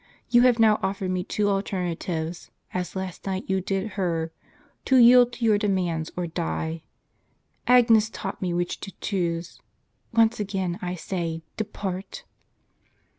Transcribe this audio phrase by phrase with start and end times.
[0.31, 4.31] You have now offered me two alternatives, as last night you did her,
[4.85, 6.81] to yield to your demands, or die.
[7.67, 9.61] Agnes taught me which to choose.
[10.11, 12.23] Once again, I say, depart."